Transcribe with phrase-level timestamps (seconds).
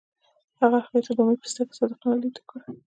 [0.59, 2.59] هغه هغې ته د امید سترګو کې صادقانه لید وکړ.